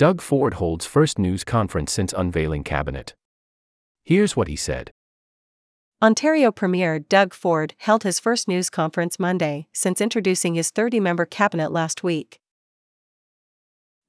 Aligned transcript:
Doug 0.00 0.22
Ford 0.22 0.54
holds 0.54 0.86
first 0.86 1.18
news 1.18 1.44
conference 1.44 1.92
since 1.92 2.14
unveiling 2.16 2.64
cabinet. 2.64 3.12
Here's 4.02 4.34
what 4.34 4.48
he 4.48 4.56
said. 4.56 4.92
Ontario 6.02 6.50
Premier 6.50 6.98
Doug 6.98 7.34
Ford 7.34 7.74
held 7.76 8.02
his 8.02 8.18
first 8.18 8.48
news 8.48 8.70
conference 8.70 9.18
Monday 9.18 9.68
since 9.74 10.00
introducing 10.00 10.54
his 10.54 10.70
30 10.70 11.00
member 11.00 11.26
cabinet 11.26 11.70
last 11.70 12.02
week. 12.02 12.40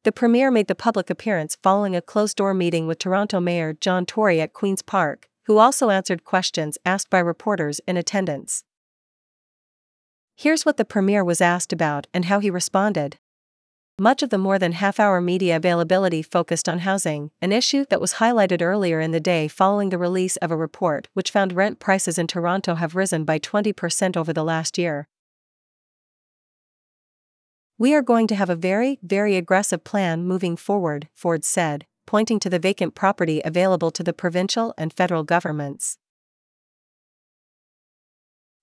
The 0.06 0.14
Premier 0.14 0.50
made 0.50 0.68
the 0.70 0.76
public 0.76 1.10
appearance 1.10 1.58
following 1.62 1.94
a 1.94 2.02
closed 2.02 2.38
door 2.38 2.54
meeting 2.54 2.88
with 2.88 2.98
Toronto 2.98 3.42
Mayor 3.42 3.74
John 3.74 4.06
Tory 4.06 4.40
at 4.40 4.54
Queen's 4.54 4.82
Park, 4.82 5.28
who 5.48 5.58
also 5.58 5.90
answered 5.90 6.24
questions 6.24 6.78
asked 6.86 7.10
by 7.10 7.20
reporters 7.20 7.82
in 7.86 7.98
attendance. 7.98 8.64
Here's 10.38 10.66
what 10.66 10.78
the 10.78 10.86
Premier 10.86 11.26
was 11.26 11.42
asked 11.42 11.74
about 11.74 12.08
and 12.14 12.24
how 12.24 12.40
he 12.40 12.50
responded. 12.50 13.18
Much 14.02 14.24
of 14.24 14.32
the 14.32 14.38
more 14.40 14.58
than 14.58 14.72
half 14.72 15.00
hour 15.00 15.22
media 15.22 15.56
availability 15.56 16.24
focused 16.24 16.68
on 16.68 16.80
housing, 16.80 17.30
an 17.40 17.52
issue 17.52 17.86
that 17.92 18.02
was 18.02 18.16
highlighted 18.16 18.60
earlier 18.60 19.00
in 19.00 19.12
the 19.12 19.20
day 19.20 19.48
following 19.48 19.90
the 19.90 19.98
release 20.00 20.38
of 20.38 20.50
a 20.50 20.58
report 20.58 21.08
which 21.14 21.30
found 21.30 21.54
rent 21.54 21.78
prices 21.78 22.18
in 22.18 22.26
Toronto 22.26 22.74
have 22.74 22.96
risen 22.96 23.24
by 23.26 23.38
20% 23.38 24.18
over 24.18 24.34
the 24.34 24.44
last 24.44 24.80
year. 24.80 25.08
We 27.78 27.94
are 27.94 28.02
going 28.02 28.26
to 28.26 28.36
have 28.36 28.50
a 28.50 28.56
very, 28.56 28.98
very 29.04 29.36
aggressive 29.36 29.84
plan 29.84 30.24
moving 30.24 30.58
forward, 30.58 31.08
Ford 31.14 31.46
said, 31.46 31.86
pointing 32.08 32.40
to 32.40 32.50
the 32.50 32.58
vacant 32.58 32.96
property 32.96 33.40
available 33.46 33.92
to 33.92 34.02
the 34.02 34.14
provincial 34.14 34.74
and 34.80 34.92
federal 34.92 35.24
governments. 35.24 36.00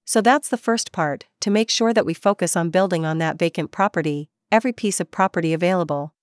So 0.04 0.20
that's 0.20 0.48
the 0.48 0.56
first 0.56 0.90
part 0.90 1.26
to 1.42 1.50
make 1.52 1.70
sure 1.70 1.94
that 1.94 2.04
we 2.04 2.12
focus 2.12 2.56
on 2.56 2.70
building 2.70 3.06
on 3.06 3.18
that 3.18 3.38
vacant 3.38 3.70
property, 3.70 4.30
every 4.50 4.72
piece 4.72 5.00
of 5.00 5.10
property 5.10 5.52
available. 5.52 6.14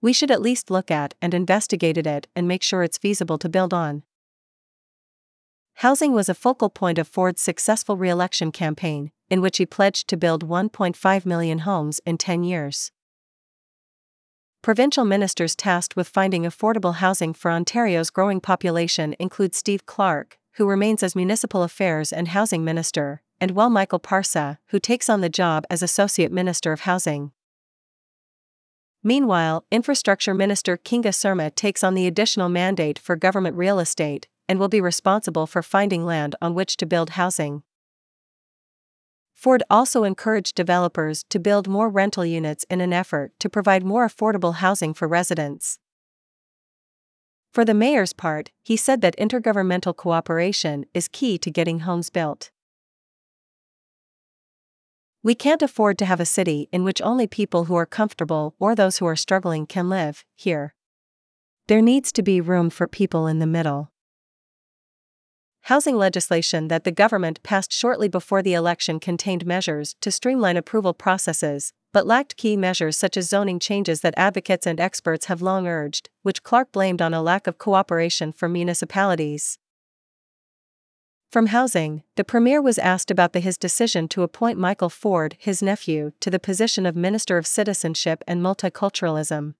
We 0.00 0.12
should 0.12 0.30
at 0.30 0.42
least 0.42 0.70
look 0.70 0.90
at 0.90 1.14
and 1.22 1.32
investigate 1.32 1.96
it 1.96 2.28
and 2.36 2.46
make 2.46 2.62
sure 2.62 2.82
it's 2.82 2.98
feasible 2.98 3.38
to 3.38 3.48
build 3.48 3.72
on. 3.72 4.02
Housing 5.78 6.12
was 6.12 6.28
a 6.28 6.34
focal 6.34 6.70
point 6.70 6.98
of 6.98 7.08
Ford's 7.08 7.42
successful 7.42 7.96
re 7.96 8.08
election 8.08 8.52
campaign, 8.52 9.10
in 9.28 9.40
which 9.40 9.58
he 9.58 9.66
pledged 9.66 10.08
to 10.08 10.16
build 10.16 10.46
1.5 10.46 11.26
million 11.26 11.60
homes 11.60 12.00
in 12.06 12.16
10 12.16 12.44
years. 12.44 12.92
Provincial 14.62 15.04
ministers 15.04 15.56
tasked 15.56 15.96
with 15.96 16.08
finding 16.08 16.44
affordable 16.44 16.94
housing 16.94 17.34
for 17.34 17.50
Ontario's 17.50 18.10
growing 18.10 18.40
population 18.40 19.14
include 19.18 19.54
Steve 19.54 19.84
Clark, 19.84 20.38
who 20.56 20.66
remains 20.66 21.02
as 21.02 21.16
Municipal 21.16 21.62
Affairs 21.62 22.12
and 22.12 22.28
Housing 22.28 22.64
Minister, 22.64 23.22
and 23.40 23.52
well 23.52 23.70
Michael 23.70 24.00
Parsa, 24.00 24.58
who 24.68 24.78
takes 24.78 25.08
on 25.08 25.20
the 25.20 25.28
job 25.28 25.64
as 25.68 25.82
Associate 25.82 26.30
Minister 26.30 26.72
of 26.72 26.80
Housing. 26.80 27.32
Meanwhile, 29.02 29.66
Infrastructure 29.70 30.32
Minister 30.32 30.76
Kinga 30.76 31.12
Surma 31.12 31.54
takes 31.54 31.84
on 31.84 31.94
the 31.94 32.06
additional 32.06 32.48
mandate 32.48 32.98
for 32.98 33.16
government 33.16 33.56
real 33.56 33.78
estate 33.78 34.28
and 34.48 34.58
will 34.58 34.68
be 34.68 34.80
responsible 34.80 35.46
for 35.46 35.62
finding 35.62 36.06
land 36.06 36.36
on 36.40 36.54
which 36.54 36.76
to 36.78 36.86
build 36.86 37.10
housing. 37.10 37.62
Ford 39.34 39.62
also 39.68 40.04
encouraged 40.04 40.54
developers 40.54 41.24
to 41.28 41.38
build 41.38 41.68
more 41.68 41.90
rental 41.90 42.24
units 42.24 42.64
in 42.70 42.80
an 42.80 42.94
effort 42.94 43.32
to 43.40 43.50
provide 43.50 43.84
more 43.84 44.06
affordable 44.06 44.54
housing 44.54 44.94
for 44.94 45.06
residents. 45.06 45.78
For 47.54 47.64
the 47.64 47.72
mayor's 47.72 48.12
part, 48.12 48.50
he 48.64 48.76
said 48.76 49.00
that 49.02 49.16
intergovernmental 49.16 49.94
cooperation 49.94 50.86
is 50.92 51.06
key 51.06 51.38
to 51.38 51.52
getting 51.52 51.80
homes 51.80 52.10
built. 52.10 52.50
We 55.22 55.36
can't 55.36 55.62
afford 55.62 55.96
to 55.98 56.04
have 56.04 56.18
a 56.18 56.26
city 56.26 56.68
in 56.72 56.82
which 56.82 57.00
only 57.00 57.28
people 57.28 57.66
who 57.66 57.76
are 57.76 57.86
comfortable 57.86 58.56
or 58.58 58.74
those 58.74 58.98
who 58.98 59.06
are 59.06 59.14
struggling 59.14 59.66
can 59.66 59.88
live, 59.88 60.24
here. 60.34 60.74
There 61.68 61.80
needs 61.80 62.10
to 62.14 62.24
be 62.24 62.40
room 62.40 62.70
for 62.70 62.88
people 62.88 63.28
in 63.28 63.38
the 63.38 63.46
middle. 63.46 63.92
Housing 65.62 65.96
legislation 65.96 66.66
that 66.66 66.82
the 66.82 66.90
government 66.90 67.40
passed 67.44 67.72
shortly 67.72 68.08
before 68.08 68.42
the 68.42 68.54
election 68.54 68.98
contained 68.98 69.46
measures 69.46 69.94
to 70.00 70.10
streamline 70.10 70.56
approval 70.56 70.92
processes, 70.92 71.72
but 71.94 72.08
lacked 72.08 72.36
key 72.36 72.56
measures 72.56 72.96
such 72.96 73.16
as 73.16 73.28
zoning 73.28 73.60
changes 73.60 74.00
that 74.00 74.14
advocates 74.16 74.66
and 74.66 74.80
experts 74.80 75.26
have 75.26 75.40
long 75.40 75.68
urged, 75.68 76.10
which 76.22 76.42
Clark 76.42 76.72
blamed 76.72 77.00
on 77.00 77.14
a 77.14 77.22
lack 77.22 77.46
of 77.46 77.56
cooperation 77.56 78.32
from 78.32 78.52
municipalities. 78.52 79.60
From 81.30 81.46
housing, 81.46 82.02
the 82.16 82.24
Premier 82.24 82.60
was 82.60 82.80
asked 82.80 83.12
about 83.12 83.32
the, 83.32 83.38
his 83.38 83.56
decision 83.56 84.08
to 84.08 84.22
appoint 84.22 84.58
Michael 84.58 84.90
Ford, 84.90 85.36
his 85.38 85.62
nephew, 85.62 86.10
to 86.18 86.30
the 86.30 86.40
position 86.40 86.84
of 86.84 86.96
Minister 86.96 87.38
of 87.38 87.46
Citizenship 87.46 88.24
and 88.26 88.42
Multiculturalism. 88.42 89.54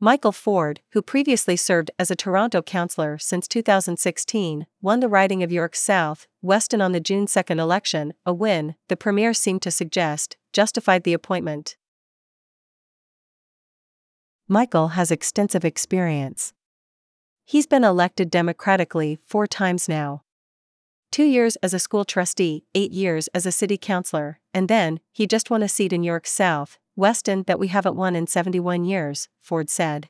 Michael 0.00 0.32
Ford, 0.32 0.80
who 0.90 1.00
previously 1.00 1.56
served 1.56 1.90
as 1.98 2.10
a 2.10 2.16
Toronto 2.16 2.60
councillor 2.60 3.18
since 3.18 3.48
2016, 3.48 4.66
won 4.82 5.00
the 5.00 5.08
riding 5.08 5.44
of 5.44 5.52
York 5.52 5.76
South, 5.76 6.26
Weston 6.42 6.82
on 6.82 6.90
the 6.90 7.00
June 7.00 7.26
2 7.26 7.54
election, 7.54 8.14
a 8.26 8.34
win, 8.34 8.74
the 8.88 8.96
Premier 8.96 9.32
seemed 9.32 9.62
to 9.62 9.70
suggest, 9.70 10.36
justified 10.56 11.04
the 11.04 11.12
appointment. 11.12 11.76
Michael 14.48 14.88
has 14.96 15.10
extensive 15.10 15.66
experience. 15.66 16.54
He's 17.44 17.66
been 17.66 17.84
elected 17.84 18.30
democratically 18.30 19.18
four 19.26 19.46
times 19.46 19.86
now. 19.86 20.22
Two 21.12 21.24
years 21.24 21.56
as 21.56 21.74
a 21.74 21.78
school 21.78 22.06
trustee, 22.06 22.64
eight 22.74 22.90
years 22.90 23.28
as 23.34 23.44
a 23.44 23.52
city 23.52 23.76
councillor, 23.76 24.40
and 24.54 24.66
then, 24.66 25.00
he 25.12 25.26
just 25.26 25.50
won 25.50 25.62
a 25.62 25.68
seat 25.68 25.92
in 25.92 26.02
York 26.02 26.26
South, 26.26 26.78
Weston 26.96 27.44
that 27.46 27.58
we 27.58 27.68
haven't 27.68 27.94
won 27.94 28.16
in 28.16 28.26
71 28.26 28.86
years, 28.86 29.28
Ford 29.42 29.68
said. 29.68 30.08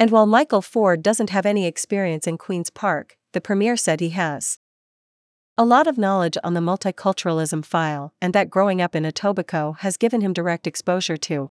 And 0.00 0.10
while 0.10 0.26
Michael 0.26 0.62
Ford 0.62 1.00
doesn't 1.00 1.30
have 1.30 1.46
any 1.46 1.64
experience 1.64 2.26
in 2.26 2.38
Queen's 2.38 2.70
Park, 2.70 3.18
the 3.34 3.40
Premier 3.40 3.76
said 3.76 4.00
he 4.00 4.10
has. 4.10 4.58
A 5.56 5.64
lot 5.64 5.86
of 5.86 5.96
knowledge 5.96 6.36
on 6.42 6.54
the 6.54 6.60
multiculturalism 6.60 7.64
file 7.64 8.12
and 8.20 8.34
that 8.34 8.50
growing 8.50 8.82
up 8.82 8.96
in 8.96 9.04
Etobicoke 9.04 9.78
has 9.78 9.96
given 9.96 10.20
him 10.20 10.32
direct 10.32 10.66
exposure 10.66 11.16
to 11.18 11.48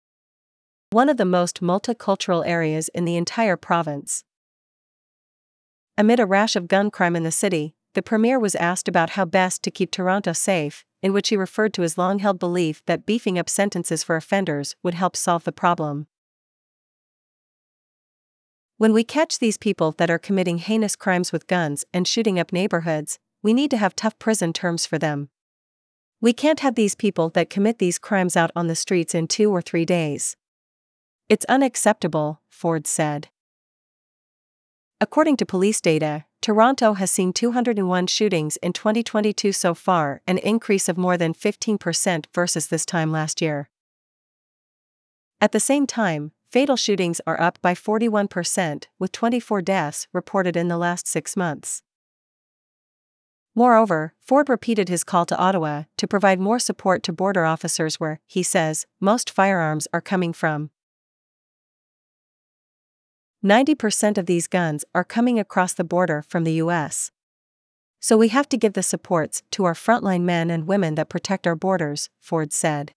one 0.91 1.09
of 1.09 1.17
the 1.17 1.25
most 1.25 1.61
multicultural 1.61 2.47
areas 2.47 2.89
in 2.89 3.05
the 3.05 3.15
entire 3.15 3.57
province. 3.57 4.23
Amid 5.97 6.19
a 6.19 6.27
rash 6.27 6.55
of 6.55 6.67
gun 6.67 6.91
crime 6.91 7.15
in 7.15 7.23
the 7.23 7.31
city, 7.31 7.73
the 7.95 8.03
Premier 8.03 8.37
was 8.37 8.53
asked 8.53 8.87
about 8.87 9.11
how 9.11 9.25
best 9.25 9.63
to 9.63 9.71
keep 9.71 9.89
Toronto 9.89 10.31
safe, 10.31 10.85
in 11.01 11.11
which 11.11 11.29
he 11.29 11.35
referred 11.35 11.73
to 11.73 11.81
his 11.81 11.97
long 11.97 12.19
held 12.19 12.37
belief 12.37 12.83
that 12.85 13.07
beefing 13.07 13.39
up 13.39 13.49
sentences 13.49 14.03
for 14.03 14.15
offenders 14.15 14.75
would 14.83 14.93
help 14.93 15.15
solve 15.15 15.43
the 15.43 15.51
problem. 15.51 16.05
When 18.77 18.93
we 18.93 19.03
catch 19.03 19.39
these 19.39 19.57
people 19.57 19.93
that 19.93 20.11
are 20.11 20.19
committing 20.19 20.59
heinous 20.59 20.95
crimes 20.95 21.31
with 21.31 21.47
guns 21.47 21.83
and 21.91 22.07
shooting 22.07 22.37
up 22.37 22.53
neighborhoods, 22.53 23.17
we 23.47 23.53
need 23.53 23.71
to 23.71 23.77
have 23.77 23.95
tough 23.95 24.19
prison 24.19 24.51
terms 24.51 24.85
for 24.85 24.99
them. 24.99 25.29
We 26.19 26.33
can't 26.33 26.59
have 26.59 26.75
these 26.75 26.95
people 26.95 27.29
that 27.29 27.49
commit 27.49 27.79
these 27.79 27.97
crimes 27.97 28.35
out 28.35 28.51
on 28.57 28.67
the 28.67 28.75
streets 28.75 29.15
in 29.15 29.29
two 29.29 29.49
or 29.49 29.61
three 29.61 29.85
days. 29.85 30.35
It's 31.29 31.45
unacceptable, 31.45 32.41
Ford 32.49 32.85
said. 32.85 33.29
According 34.99 35.37
to 35.37 35.45
police 35.45 35.79
data, 35.79 36.25
Toronto 36.41 36.95
has 36.95 37.09
seen 37.09 37.31
201 37.31 38.07
shootings 38.07 38.57
in 38.57 38.73
2022 38.73 39.53
so 39.53 39.73
far, 39.73 40.21
an 40.27 40.39
increase 40.39 40.89
of 40.89 40.97
more 40.97 41.15
than 41.15 41.33
15% 41.33 42.25
versus 42.33 42.67
this 42.67 42.85
time 42.85 43.13
last 43.13 43.41
year. 43.41 43.69
At 45.39 45.53
the 45.53 45.61
same 45.61 45.87
time, 45.87 46.33
fatal 46.51 46.75
shootings 46.75 47.21
are 47.25 47.39
up 47.39 47.59
by 47.61 47.73
41%, 47.73 48.87
with 48.99 49.13
24 49.13 49.61
deaths 49.61 50.09
reported 50.11 50.57
in 50.57 50.67
the 50.67 50.77
last 50.77 51.07
six 51.07 51.37
months. 51.37 51.81
Moreover, 53.57 54.13
Ford 54.19 54.49
repeated 54.49 54.87
his 54.87 55.03
call 55.03 55.25
to 55.25 55.35
Ottawa 55.35 55.85
to 55.97 56.07
provide 56.07 56.39
more 56.39 56.59
support 56.59 57.01
to 57.01 57.11
border 57.11 57.43
officers 57.43 57.99
where, 57.99 58.19
he 58.27 58.43
says, 58.43 58.85
most 59.01 59.31
firearms 59.31 59.87
are 59.91 59.99
coming 59.99 60.31
from. 60.31 60.69
90% 63.43 64.19
of 64.19 64.27
these 64.27 64.45
guns 64.45 64.85
are 64.93 65.03
coming 65.03 65.39
across 65.39 65.73
the 65.73 65.83
border 65.83 66.21
from 66.21 66.43
the 66.43 66.53
US. 66.65 67.09
So 67.99 68.15
we 68.15 68.27
have 68.27 68.47
to 68.49 68.57
give 68.57 68.73
the 68.73 68.83
supports 68.83 69.41
to 69.49 69.65
our 69.65 69.73
frontline 69.73 70.21
men 70.21 70.51
and 70.51 70.67
women 70.67 70.93
that 70.93 71.09
protect 71.09 71.47
our 71.47 71.55
borders, 71.55 72.11
Ford 72.19 72.53
said. 72.53 72.93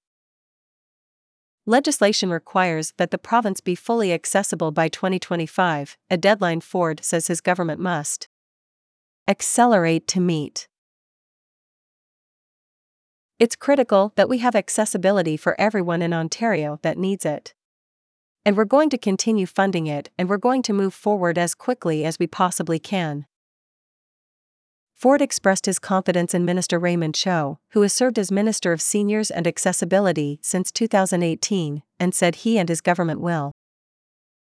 Legislation 1.64 2.28
requires 2.28 2.92
that 2.98 3.10
the 3.10 3.16
province 3.16 3.62
be 3.62 3.74
fully 3.74 4.12
accessible 4.12 4.72
by 4.72 4.88
2025, 4.88 5.96
a 6.10 6.18
deadline 6.18 6.60
Ford 6.60 7.02
says 7.02 7.28
his 7.28 7.40
government 7.40 7.80
must 7.80 8.28
accelerate 9.30 10.08
to 10.08 10.18
meet. 10.18 10.66
It's 13.38 13.54
critical 13.54 14.12
that 14.16 14.28
we 14.28 14.38
have 14.38 14.56
accessibility 14.56 15.36
for 15.36 15.58
everyone 15.58 16.02
in 16.02 16.12
Ontario 16.12 16.80
that 16.82 16.98
needs 16.98 17.24
it. 17.24 17.54
And 18.44 18.56
we're 18.56 18.64
going 18.64 18.90
to 18.90 18.98
continue 18.98 19.46
funding 19.46 19.86
it 19.86 20.10
and 20.18 20.28
we're 20.28 20.36
going 20.36 20.62
to 20.62 20.72
move 20.72 20.92
forward 20.92 21.38
as 21.38 21.54
quickly 21.54 22.04
as 22.04 22.18
we 22.18 22.26
possibly 22.26 22.80
can. 22.80 23.26
Ford 24.96 25.22
expressed 25.22 25.66
his 25.66 25.78
confidence 25.78 26.34
in 26.34 26.44
Minister 26.44 26.80
Raymond 26.80 27.14
Cho, 27.14 27.60
who 27.70 27.82
has 27.82 27.92
served 27.92 28.18
as 28.18 28.32
Minister 28.32 28.72
of 28.72 28.82
Seniors 28.82 29.30
and 29.30 29.46
Accessibility 29.46 30.40
since 30.42 30.72
2018, 30.72 31.82
and 32.00 32.14
said 32.14 32.34
he 32.34 32.58
and 32.58 32.68
his 32.68 32.80
government 32.80 33.20
will 33.20 33.52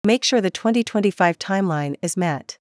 make 0.05 0.25
sure 0.25 0.41
the 0.41 0.51
2025 0.51 1.39
timeline 1.39 1.95
is 2.01 2.17
met. 2.17 2.57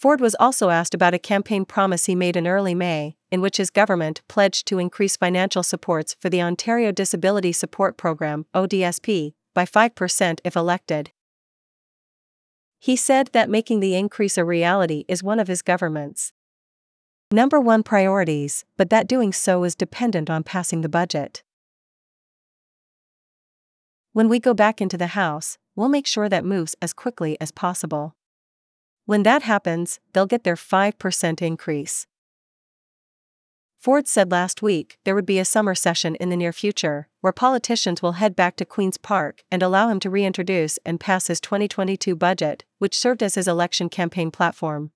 Ford 0.00 0.22
was 0.22 0.34
also 0.40 0.70
asked 0.70 0.94
about 0.94 1.12
a 1.12 1.18
campaign 1.18 1.66
promise 1.66 2.06
he 2.06 2.14
made 2.14 2.34
in 2.34 2.46
early 2.46 2.74
May, 2.74 3.16
in 3.30 3.42
which 3.42 3.58
his 3.58 3.68
government 3.68 4.22
pledged 4.28 4.66
to 4.68 4.78
increase 4.78 5.14
financial 5.14 5.62
supports 5.62 6.16
for 6.18 6.30
the 6.30 6.40
Ontario 6.40 6.90
Disability 6.90 7.52
Support 7.52 7.98
Program, 7.98 8.46
ODSP, 8.54 9.34
by 9.52 9.66
5% 9.66 10.40
if 10.42 10.56
elected. 10.56 11.10
He 12.78 12.96
said 12.96 13.28
that 13.34 13.50
making 13.50 13.80
the 13.80 13.94
increase 13.94 14.38
a 14.38 14.44
reality 14.44 15.04
is 15.06 15.22
one 15.22 15.38
of 15.38 15.48
his 15.48 15.60
government's 15.60 16.32
number 17.30 17.60
one 17.60 17.82
priorities, 17.82 18.64
but 18.78 18.88
that 18.88 19.06
doing 19.06 19.34
so 19.34 19.64
is 19.64 19.74
dependent 19.74 20.30
on 20.30 20.42
passing 20.42 20.80
the 20.80 20.88
budget. 20.88 21.42
When 24.14 24.30
we 24.30 24.40
go 24.40 24.54
back 24.54 24.80
into 24.80 24.96
the 24.96 25.08
House, 25.08 25.58
we'll 25.76 25.90
make 25.90 26.06
sure 26.06 26.30
that 26.30 26.42
moves 26.42 26.74
as 26.80 26.94
quickly 26.94 27.36
as 27.38 27.50
possible. 27.50 28.14
When 29.10 29.24
that 29.24 29.42
happens, 29.42 29.98
they'll 30.12 30.24
get 30.24 30.44
their 30.44 30.54
5% 30.54 31.42
increase. 31.42 32.06
Ford 33.76 34.06
said 34.06 34.30
last 34.30 34.62
week 34.62 34.98
there 35.02 35.16
would 35.16 35.26
be 35.26 35.40
a 35.40 35.44
summer 35.44 35.74
session 35.74 36.14
in 36.20 36.28
the 36.28 36.36
near 36.36 36.52
future, 36.52 37.08
where 37.20 37.32
politicians 37.32 38.02
will 38.02 38.22
head 38.22 38.36
back 38.36 38.54
to 38.54 38.64
Queen's 38.64 38.98
Park 38.98 39.42
and 39.50 39.64
allow 39.64 39.88
him 39.88 39.98
to 39.98 40.10
reintroduce 40.10 40.78
and 40.86 41.00
pass 41.00 41.26
his 41.26 41.40
2022 41.40 42.14
budget, 42.14 42.64
which 42.78 42.96
served 42.96 43.20
as 43.20 43.34
his 43.34 43.48
election 43.48 43.88
campaign 43.88 44.30
platform. 44.30 44.92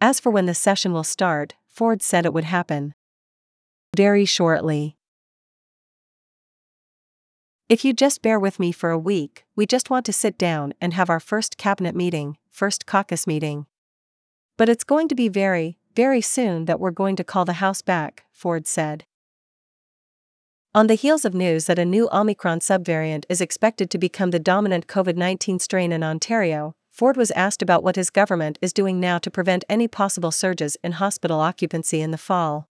As 0.00 0.20
for 0.20 0.30
when 0.30 0.46
the 0.46 0.54
session 0.54 0.92
will 0.92 1.02
start, 1.02 1.54
Ford 1.66 2.00
said 2.00 2.24
it 2.24 2.32
would 2.32 2.44
happen 2.44 2.94
very 3.96 4.24
shortly. 4.24 4.95
If 7.68 7.84
you 7.84 7.92
just 7.92 8.22
bear 8.22 8.38
with 8.38 8.60
me 8.60 8.70
for 8.70 8.90
a 8.90 8.98
week, 8.98 9.44
we 9.56 9.66
just 9.66 9.90
want 9.90 10.06
to 10.06 10.12
sit 10.12 10.38
down 10.38 10.72
and 10.80 10.94
have 10.94 11.10
our 11.10 11.18
first 11.18 11.56
cabinet 11.56 11.96
meeting, 11.96 12.36
first 12.48 12.86
caucus 12.86 13.26
meeting. 13.26 13.66
But 14.56 14.68
it's 14.68 14.84
going 14.84 15.08
to 15.08 15.16
be 15.16 15.28
very, 15.28 15.76
very 15.96 16.20
soon 16.20 16.66
that 16.66 16.78
we're 16.78 16.92
going 16.92 17.16
to 17.16 17.24
call 17.24 17.44
the 17.44 17.54
House 17.54 17.82
back, 17.82 18.22
Ford 18.30 18.68
said. 18.68 19.04
On 20.76 20.86
the 20.86 20.94
heels 20.94 21.24
of 21.24 21.34
news 21.34 21.66
that 21.66 21.80
a 21.80 21.84
new 21.84 22.08
Omicron 22.12 22.60
subvariant 22.60 23.24
is 23.28 23.40
expected 23.40 23.90
to 23.90 23.98
become 23.98 24.30
the 24.30 24.38
dominant 24.38 24.86
COVID 24.86 25.16
19 25.16 25.58
strain 25.58 25.90
in 25.90 26.04
Ontario, 26.04 26.76
Ford 26.92 27.16
was 27.16 27.32
asked 27.32 27.62
about 27.62 27.82
what 27.82 27.96
his 27.96 28.10
government 28.10 28.60
is 28.62 28.72
doing 28.72 29.00
now 29.00 29.18
to 29.18 29.30
prevent 29.30 29.64
any 29.68 29.88
possible 29.88 30.30
surges 30.30 30.76
in 30.84 30.92
hospital 30.92 31.40
occupancy 31.40 32.00
in 32.00 32.12
the 32.12 32.16
fall. 32.16 32.68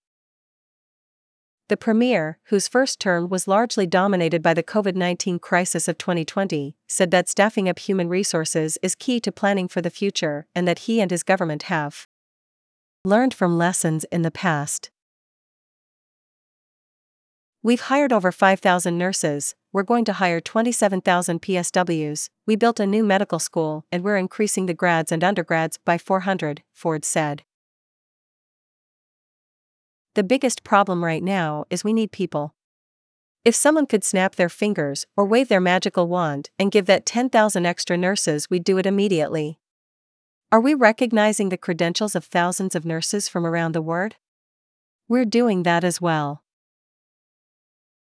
The 1.69 1.77
Premier, 1.77 2.39
whose 2.45 2.69
first 2.69 3.01
term 3.01 3.29
was 3.29 3.49
largely 3.49 3.89
dominated 3.89 4.41
by 4.41 4.55
the 4.55 4.63
COVID 4.63 4.95
19 4.95 5.41
crisis 5.41 5.89
of 5.89 5.99
2020, 5.99 6.77
said 6.87 7.11
that 7.11 7.29
staffing 7.29 7.69
up 7.69 7.81
human 7.81 8.09
resources 8.09 8.79
is 8.83 8.95
key 8.95 9.19
to 9.21 9.33
planning 9.33 9.67
for 9.67 9.83
the 9.83 9.91
future 9.91 10.47
and 10.55 10.69
that 10.69 10.81
he 10.81 11.01
and 11.01 11.11
his 11.11 11.25
government 11.25 11.65
have 11.65 12.07
learned 13.05 13.35
from 13.35 13.59
lessons 13.59 14.05
in 14.13 14.23
the 14.23 14.31
past. 14.31 14.91
We've 17.65 17.81
hired 17.81 18.12
over 18.12 18.31
5,000 18.31 18.97
nurses, 18.97 19.57
we're 19.73 19.83
going 19.83 20.05
to 20.05 20.12
hire 20.12 20.41
27,000 20.41 21.43
PSWs, 21.43 22.29
we 22.47 22.55
built 22.55 22.79
a 22.79 22.87
new 22.87 23.03
medical 23.03 23.41
school, 23.41 23.85
and 23.91 24.05
we're 24.05 24.17
increasing 24.17 24.67
the 24.67 24.75
grads 24.75 25.11
and 25.11 25.25
undergrads 25.25 25.79
by 25.79 25.99
400, 25.99 26.62
Ford 26.73 27.05
said. 27.05 27.43
The 30.17 30.25
biggest 30.25 30.65
problem 30.65 31.05
right 31.05 31.23
now 31.23 31.67
is 31.69 31.85
we 31.85 31.93
need 31.93 32.11
people. 32.11 32.55
If 33.45 33.55
someone 33.55 33.85
could 33.85 34.03
snap 34.03 34.37
their 34.37 34.49
fingers 34.49 35.05
or 35.15 35.27
wave 35.27 35.49
their 35.49 35.61
magical 35.61 36.09
wand 36.09 36.49
and 36.59 36.73
give 36.73 36.87
that 36.87 37.05
10,000 37.05 37.67
extra 37.67 37.99
nurses, 37.99 38.49
we'd 38.49 38.65
do 38.65 38.79
it 38.79 38.87
immediately. 38.87 39.59
Are 40.51 40.59
we 40.59 40.73
recognizing 40.73 41.51
the 41.51 41.59
credentials 41.59 42.15
of 42.15 42.25
thousands 42.25 42.75
of 42.75 42.87
nurses 42.87 43.29
from 43.29 43.45
around 43.45 43.73
the 43.73 43.83
world? 43.83 44.15
We're 45.07 45.27
doing 45.27 45.65
that 45.65 45.85
as 45.85 46.01
well. 46.01 46.43